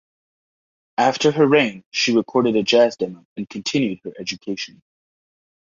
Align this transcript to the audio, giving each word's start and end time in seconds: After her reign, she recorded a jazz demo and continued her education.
After 0.97 1.31
her 1.31 1.45
reign, 1.45 1.83
she 1.91 2.15
recorded 2.15 2.55
a 2.55 2.63
jazz 2.63 2.95
demo 2.97 3.27
and 3.37 3.47
continued 3.47 3.99
her 4.03 4.11
education. 4.17 4.81